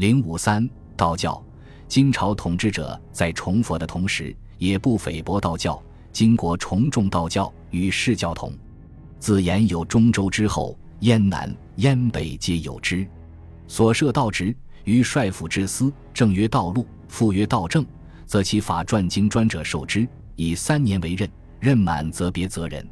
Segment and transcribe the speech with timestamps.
[0.00, 1.44] 零五三道教，
[1.86, 5.78] 金朝统治者在崇佛的同时，也不菲薄道教。
[6.10, 8.50] 金国崇重道教，与释教同。
[9.18, 13.06] 自言有中州之后，燕南、燕北皆有之。
[13.68, 17.84] 所设道职，于帅府之司，正曰道路，副曰道正，
[18.24, 21.30] 则其法传经专者受之，以三年为任，
[21.60, 22.88] 任满则别责人。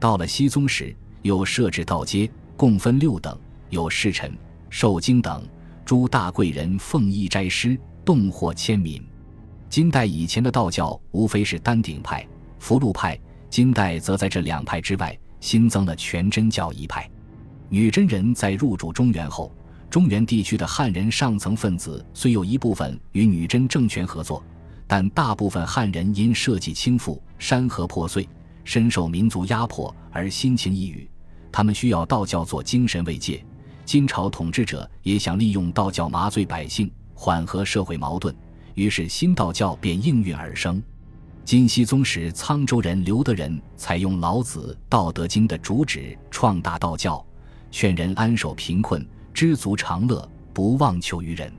[0.00, 2.26] 到了熙宗时，又设置道阶，
[2.56, 3.38] 共分六等，
[3.68, 4.32] 有侍臣、
[4.70, 5.46] 受经等。
[5.88, 7.74] 诸大贵人奉义斋师，
[8.04, 9.02] 动获千民。
[9.70, 17.08] 金代以前的道教无非是丹鼎派、福禄派，金代则在这两派之外新增了全真教一派。
[17.70, 19.50] 女真人在入主中原后，
[19.88, 24.44] 中原地区的汉人上层分子虽有一部分与女真政权合作，
[24.86, 28.28] 但大部分汉人因社稷倾覆、山河破碎，
[28.62, 31.08] 深受民族压迫而心情抑郁。
[31.50, 33.42] 他们需要道教做精神慰藉。
[33.88, 38.34] 金朝统治者也想利用道教麻醉百姓，缓和社会矛盾，
[38.74, 40.82] 于是新道教便应运而生。
[41.42, 47.24] 金熙宗时，沧州人刘德仁采用老子《道德经》的主旨，创大道教，
[47.70, 51.50] 劝人安守贫困，知足常乐，不妄求于人。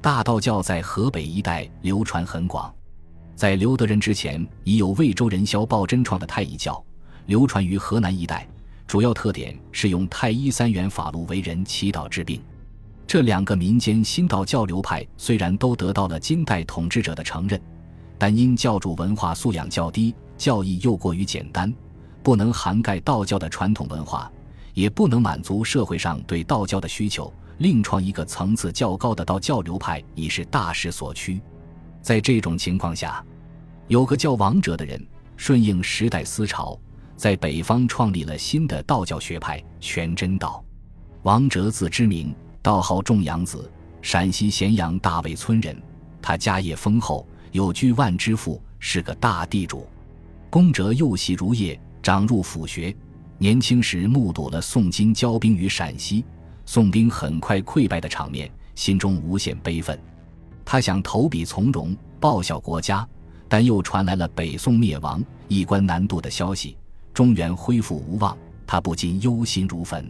[0.00, 2.74] 大道教在河北一带流传很广，
[3.36, 6.84] 在刘德仁之前，已有魏州人萧抱真创的太乙教，
[7.26, 8.44] 流传于河南一带。
[8.90, 12.42] 主要特点是用太医三元法路为人祈祷治病。
[13.06, 17.62] 这两个民间新道教流派虽然都得到了金代统治者的承认，
[18.18, 21.72] 但因教主文化素养较低，教义又过于简单，
[22.20, 24.28] 不能涵盖道教的传统文化，
[24.74, 27.32] 也不能满足社会上对道教的需求。
[27.58, 31.40] 另创一个层次较高的道教流派已是大势所趋。
[32.02, 33.24] 在这种情况下，
[33.86, 35.00] 有个叫王哲的人
[35.36, 36.76] 顺应时代思潮。
[37.20, 40.64] 在北方创立了新的道教学派全真道。
[41.24, 45.76] 王哲字之名，道号重阳子，陕西咸阳大魏村人。
[46.22, 49.86] 他家业丰厚，有居万之富，是个大地主。
[50.48, 52.96] 公哲幼习儒业，长入府学。
[53.36, 56.24] 年轻时目睹了宋金交兵于陕西，
[56.64, 60.00] 宋兵很快溃败的场面，心中无限悲愤。
[60.64, 63.06] 他想投笔从戎，报效国家，
[63.46, 66.78] 但又传来了北宋灭亡、一关难渡的消息。
[67.12, 70.08] 中原恢复无望，他不禁忧心如焚。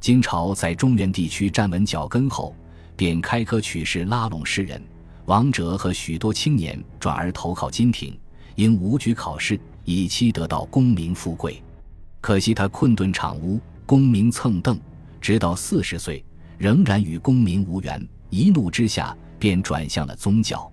[0.00, 2.54] 金朝在中原地区站稳脚跟后，
[2.96, 4.82] 便开科取士，拉拢士人。
[5.26, 8.14] 王哲和许多青年转而投靠金廷，
[8.56, 11.62] 因武举考试，以期得到功名富贵。
[12.20, 14.78] 可惜他困顿场屋，功名蹭蹬，
[15.20, 16.22] 直到四十岁，
[16.58, 18.06] 仍然与功名无缘。
[18.28, 20.70] 一怒之下，便转向了宗教。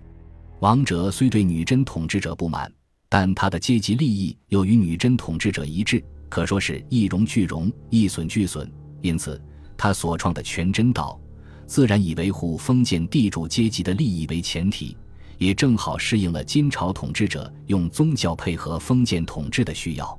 [0.60, 2.70] 王哲虽对女真统治者不满。
[3.14, 8.66] 但他的阶级利益又与女真统治者一致，可说是一荣俱荣，一损俱损。
[9.02, 9.38] 因此，
[9.76, 11.20] 他所创的全真道，
[11.66, 14.96] 自然以维护封建地主阶级的利益为前提，
[15.36, 20.18] 也正好适应了金朝统治者用宗教配合封建统治的需要。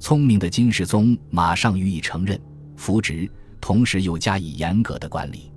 [0.00, 2.36] 聪明的金世宗马上予以承认、
[2.76, 3.30] 扶植，
[3.60, 5.52] 同时又加以严格的管理。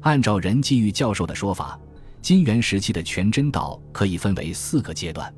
[0.00, 1.78] 按照任继玉教授的说法，
[2.22, 5.30] 金元时期的全真道可以分为四个阶段。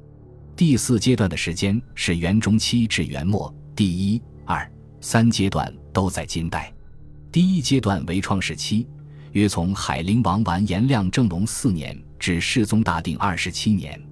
[0.57, 4.67] 第四阶段的时间是元中期至元末，第一、二、
[5.03, 6.73] 三阶段都在金代。
[7.31, 8.89] 第一阶段为创世期，
[9.33, 14.03] 约从海陵王完颜亮正隆四年至世宗大定二十七年。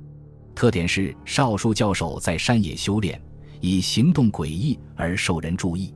[0.55, 3.19] 特点是少数教授在山野修炼，
[3.63, 5.95] 以行动诡异而受人注意。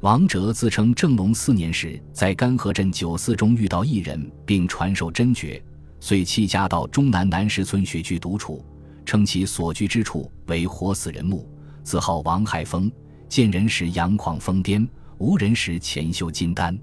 [0.00, 5.62] 王哲自称正隆四年时在干河镇九寺中遇到一人，并传授真诀，
[5.98, 8.62] 遂弃家到中南南石村学居独处。
[9.08, 11.48] 称其所居之处为活死人墓，
[11.82, 12.92] 自号王海峰。
[13.26, 14.86] 见人时阳狂疯癫，
[15.16, 16.78] 无人时潜修金丹。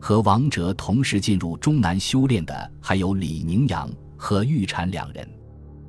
[0.00, 3.86] 和王哲同时进入中南修炼的还有李宁阳
[4.16, 5.28] 和玉禅两人。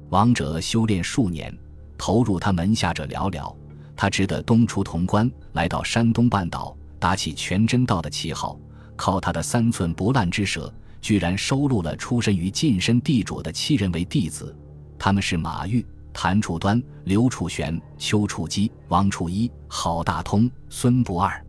[0.10, 1.58] 王哲修炼数年，
[1.98, 3.56] 投入他门下者寥寥。
[3.96, 8.60] 他只得东出潼关，来到山东半岛，打起全真道的旗号。
[8.98, 14.54] 靠他的三寸不烂之舌，居然收录了出身于近身地主的七人为弟子。
[15.00, 21.44] 他们是马玉、谭处端、刘处玄、邱处基、王处一、郝大通、孙不二。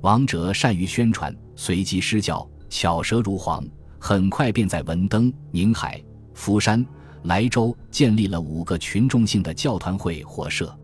[0.00, 3.64] 王哲善于宣传，随机施教，巧舌如簧，
[4.00, 6.02] 很快便在文登、宁海、
[6.34, 6.84] 福山、
[7.22, 10.76] 莱州建立了五个群众性的教团会或社。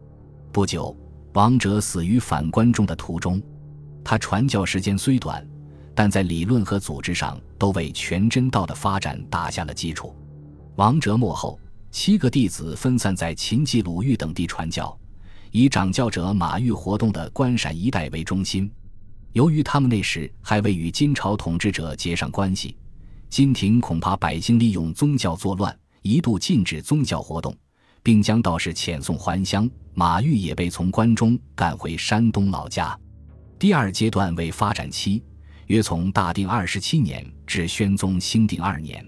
[0.52, 0.96] 不久，
[1.32, 3.42] 王哲死于反关中的途中。
[4.04, 5.44] 他传教时间虽短，
[5.96, 10.14] 但在理论和组织上都为全真道的发展打下了基础。
[10.76, 11.58] 王哲末后。
[11.94, 14.98] 七个弟子分散在秦冀鲁豫等地传教，
[15.52, 18.68] 以掌教者马玉活动的关陕一带为中心。
[19.32, 22.76] 由于他们那时还未与金朝统治者结上关系，
[23.30, 27.56] 金廷恐怕百姓利用宗教作乱，一度禁止宗教活动，
[28.02, 29.70] 并将道士遣送还乡。
[29.94, 32.98] 马玉也被从关中赶回山东老家。
[33.56, 35.22] 第二阶段为发展期，
[35.68, 39.06] 约从大定二十七年至宣宗兴定二年。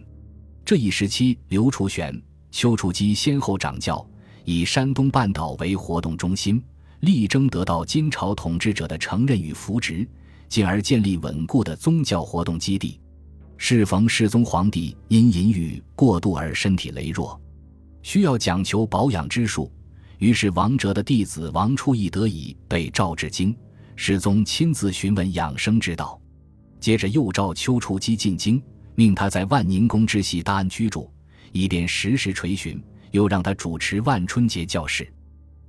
[0.65, 2.17] 这一时期，刘楚玄、
[2.57, 4.03] 丘处机先后掌教，
[4.47, 6.63] 以山东半岛为活动中心，
[7.01, 10.09] 力争得到金朝统治者的承认与扶植，
[10.49, 12.99] 进而建立稳固的宗教活动基地。
[13.59, 17.39] 适逢世宗皇帝因淫欲过度而身体羸弱，
[18.01, 19.71] 需要讲求保养之术。
[20.17, 23.55] 于是，王哲的弟子王初义得以被召至京，
[23.97, 26.19] 世宗亲自询问养生之道。
[26.81, 28.63] 接着又召丘处机进京，
[28.95, 31.11] 命他在万宁宫之西搭安居住，
[31.57, 32.83] 以便时时垂询。
[33.13, 35.11] 又让他主持万春节教事。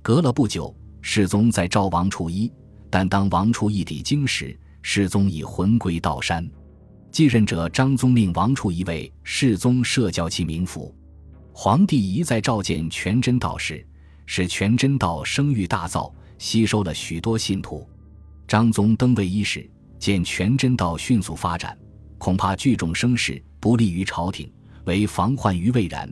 [0.02, 2.52] 隔了不久，世宗再召王处一，
[2.90, 6.46] 但当王处一抵京时，世宗已魂归道山。
[7.10, 10.94] 继任者张宗令王处一为世宗设教其名府。
[11.52, 13.86] 皇帝一再召见全真道士。
[14.26, 17.88] 使全真道声誉大噪，吸收了许多信徒。
[18.46, 21.74] 张宗登位伊始，见全真道迅速发展，
[22.18, 24.52] 恐怕聚众声势不利于朝廷，
[24.88, 26.10] 为防患于未然。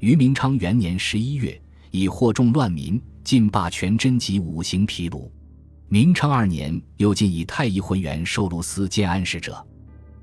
[0.00, 1.58] 于明昌元年十一月，
[1.92, 5.32] 以惑众乱民，尽罢全真及五行毗卢。
[5.88, 9.64] 明昌二年，又进以太乙浑元收卢司兼安使者。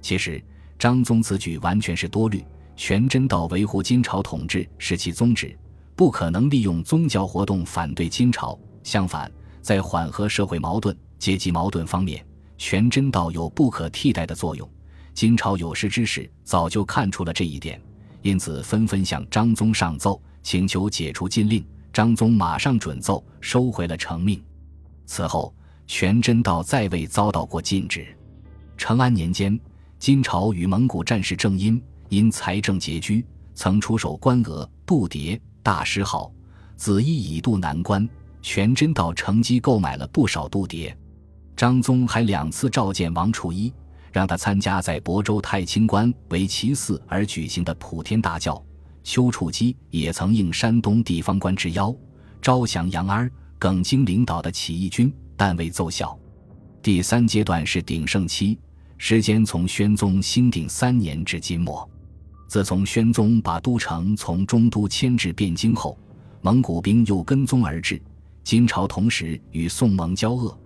[0.01, 0.43] 其实，
[0.77, 2.43] 张宗此举完全是多虑。
[2.75, 5.57] 全真道维护金朝统治是其宗旨。
[5.95, 8.59] 不可能利用宗教活动反对金朝。
[8.83, 12.25] 相反，在缓和社会矛盾、阶级矛盾方面，
[12.57, 14.69] 全真道有不可替代的作用。
[15.13, 17.79] 金朝有识之士早就看出了这一点，
[18.23, 21.63] 因此纷纷向张宗上奏，请求解除禁令。
[21.91, 24.43] 张宗马上准奏，收回了成命。
[25.05, 25.53] 此后，
[25.85, 28.07] 全真道再未遭到过禁止。
[28.75, 29.59] 成安年间，
[29.99, 31.79] 金朝与蒙古战事正阴，
[32.09, 33.23] 因财政拮据，
[33.53, 35.39] 曾出手官俄、度牒。
[35.61, 36.31] 大师号，
[36.75, 38.09] 子义已渡难关，
[38.41, 40.93] 全真道乘机购买了不少度牒。
[41.55, 43.71] 张宗还两次召见王处一，
[44.13, 48.63] 让他参加在亳州太清观为其寺而举行的普天大教。
[49.03, 51.93] 丘处机也曾应山东地方官之邀，
[52.41, 53.29] 招降杨安、
[53.59, 56.17] 耿京领导的起义军，但未奏效。
[56.81, 58.57] 第三阶段是鼎盛期，
[58.97, 61.89] 时间从宣宗兴定三年至今末。
[62.47, 65.97] 自从宣宗把都城从中都迁至汴京后，
[66.41, 68.01] 蒙古兵又跟踪而至，
[68.43, 70.57] 金朝同时与宋蒙交恶，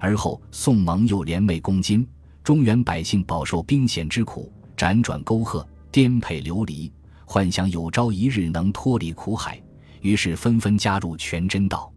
[0.00, 2.06] 而后宋蒙又联袂攻金，
[2.46, 6.92] 中原百姓饱受兵险之苦，辗转沟壑，颠沛流离，
[7.24, 9.60] 幻想有朝一日能脱离苦海，
[10.00, 11.92] 于是纷纷加入全真道。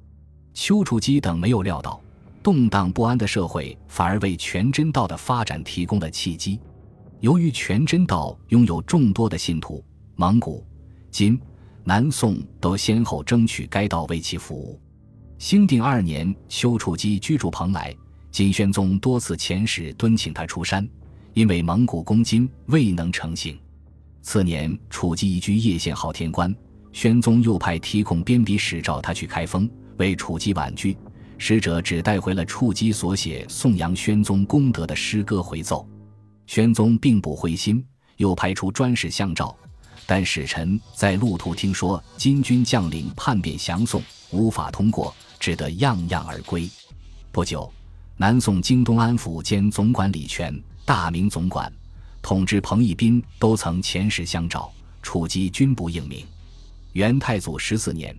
[0.55, 2.01] 丘处机等没有料到，
[2.41, 6.59] 动荡不安的社会反而为全真道的发展提供了契机。
[7.19, 9.85] 由于全真道拥有众多的信徒，
[10.15, 10.65] 蒙古、
[11.11, 11.39] 金、
[11.83, 14.81] 南宋都先后争取该道为其服务。
[15.37, 17.95] 兴定二年，丘处机居住蓬莱，
[18.31, 20.87] 金宣宗多次遣使敦请他出山，
[21.33, 23.59] 因为蒙古攻金未能成行。
[24.21, 26.53] 次年，处机移居叶县昊天关，
[26.91, 30.95] 宣宗又派提控编笔使召他去开封，为处机婉拒，
[31.37, 35.87] 使者只带回了处机所写颂扬宣宗功德的诗歌回奏。
[36.45, 37.83] 宣宗并不灰心，
[38.17, 39.55] 又派出专使相召，
[40.05, 44.01] 但使臣在路途听说金军将领叛变降宋，
[44.31, 46.69] 无法通过，只得样样而归。
[47.31, 47.71] 不久，
[48.21, 51.71] 南宋京东安抚兼总管李全、大明总管、
[52.21, 54.69] 统治彭义斌都曾遣使相召，
[55.01, 56.25] 处机均不应命。
[56.91, 58.13] 元太祖十四年，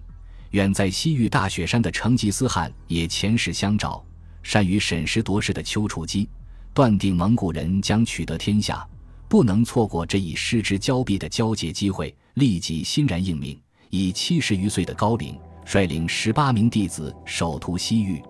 [0.53, 4.03] 远在西域大雪山的成吉思汗也遣使相召，
[4.43, 6.27] 善于审时度势的丘处机。
[6.73, 8.89] 断定蒙古人将取得天下，
[9.29, 18.23] 不能错过这一失之交臂的交接机会，立即欣然应命，以七十余岁的高龄，率领十八名弟子首徒西域。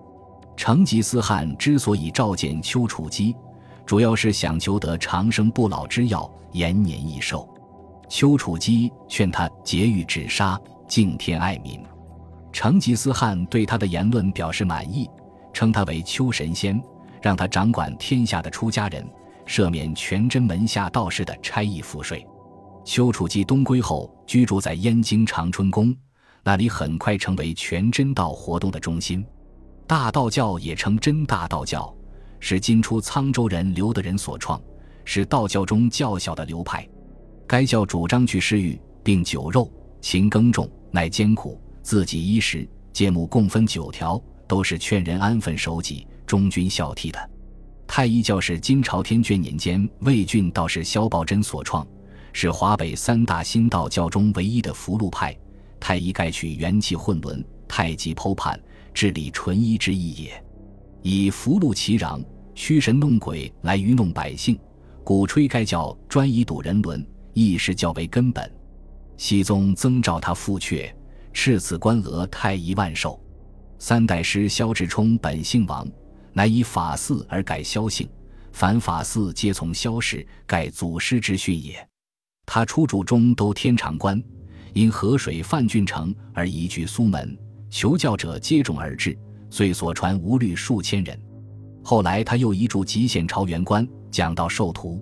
[0.55, 3.35] 成吉思汗之所以召见丘处机，
[3.85, 7.47] 主要是想求得长生不老之药，延年益寿。
[8.07, 11.81] 丘处机劝他节欲止杀，敬天爱民。
[12.51, 15.09] 成吉思汗对他的言论表示满意，
[15.53, 16.81] 称他为丘神仙。
[17.21, 19.07] 让他掌管天下的出家人，
[19.45, 22.25] 赦免全真门下道士的差役赋税。
[22.83, 25.95] 丘处机东归后，居住在燕京长春宫，
[26.43, 29.23] 那里很快成为全真道活动的中心。
[29.87, 31.93] 大道教也称真大道教，
[32.39, 34.61] 是今出沧州人刘德仁所创，
[35.03, 36.87] 是道教中较小的流派。
[37.45, 39.69] 该教主张去施欲，并酒肉，
[39.99, 46.07] 勤耕种，乃艰苦，自己衣食，节目共分九条，都是劝人安分守己。
[46.25, 47.29] 忠君孝悌的
[47.85, 51.85] 太一教是金朝天眷年间魏郡道士萧抱真所创，
[52.31, 55.37] 是华北三大新道教中唯一的福禄派。
[55.77, 58.57] 太一盖取元气混沦，太极剖判，
[58.93, 60.43] 治理纯一之意也。
[61.01, 64.59] 以福禄其壤、驱神弄鬼来愚弄百姓，
[65.03, 68.51] 鼓吹该教专以堵人伦，亦是较为根本。
[69.17, 70.93] 熹宗曾召他复阙，
[71.33, 73.19] 敕赐官额太医万寿。
[73.79, 75.87] 三代师萧志冲本姓王，
[76.33, 78.07] 乃以法嗣而改萧姓，
[78.51, 81.87] 凡法嗣皆从萧氏，盖祖师之训也。
[82.45, 84.21] 他出主中都天长关。
[84.73, 87.37] 因河水泛郡城而移居苏门，
[87.71, 89.17] 求教者接踵而至，
[89.49, 91.17] 遂所传无虑数千人。
[91.81, 95.01] 后来他又移驻吉县朝元关，讲道授徒。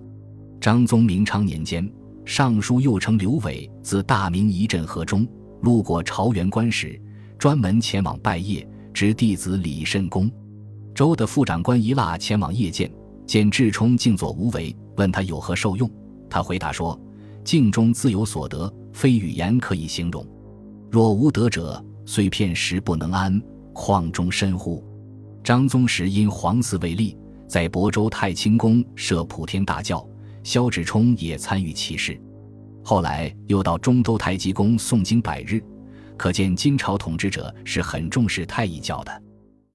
[0.60, 1.92] 张宗明昌年间，
[2.24, 5.26] 尚书右丞刘伟自大明一镇河中，
[5.62, 6.98] 路过朝元关时，
[7.36, 10.30] 专门前往拜谒，执弟子李慎公。
[10.94, 12.88] 州的副长官一腊前往谒见，
[13.26, 15.90] 见智冲静坐无为，问他有何受用，
[16.30, 16.98] 他回答说
[17.42, 20.24] ：“静中自有所得。”非语言可以形容。
[20.90, 23.40] 若无德者，虽片时不能安，
[23.72, 24.84] 况终身乎？
[25.44, 30.04] 张宗时因皇嗣未立，在亳州太清宫设普天大教，
[30.42, 32.20] 萧志冲也参与其事。
[32.82, 35.62] 后来又到中都太极宫诵经百日，
[36.16, 39.22] 可见金朝统治者是很重视太乙教的。